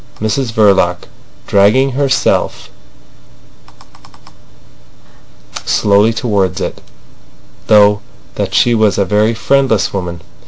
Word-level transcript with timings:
Mrs 0.19 0.51
Verloc, 0.51 1.05
dragging 1.45 1.91
herself 1.91 2.71
slowly 5.63 6.11
towards 6.11 6.59
it, 6.59 6.81
thought 7.67 8.01
that 8.33 8.55
she 8.55 8.73
was 8.73 8.97
a 8.97 9.05
very 9.05 9.35
friendless 9.35 9.93
woman. 9.93 10.21